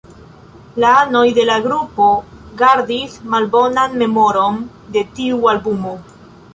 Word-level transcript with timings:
La 0.83 0.93
anoj 1.01 1.25
de 1.39 1.45
la 1.49 1.57
grupo 1.65 2.09
gardis 2.63 3.21
malbonan 3.35 3.97
memoron 4.03 4.61
de 4.99 5.09
tiu 5.21 5.49
albumo. 5.55 5.97